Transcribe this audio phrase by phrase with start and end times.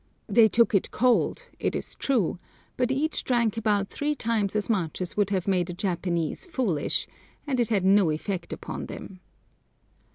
[0.25, 2.39] They took it cold, it is true,
[2.75, 7.07] but each drank about three times as much as would have made a Japanese foolish,
[7.45, 9.19] and it had no effect upon them.